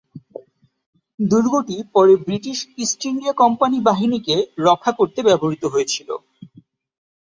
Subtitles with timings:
[1.19, 4.35] দুর্গটি পরে British East India company বাহিনীকে
[4.67, 6.09] রক্ষা করতে ব্যবহৃত হয়েছিল।